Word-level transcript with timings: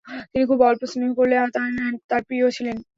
তিনি 0.31 0.43
খুব 0.49 0.59
অল্প 0.69 0.81
স্নেহ 0.91 1.09
করলেও 1.17 1.39
অ্যান 1.39 1.71
তার 2.09 2.21
প্রিয় 2.27 2.45
ছিলেন। 2.57 2.77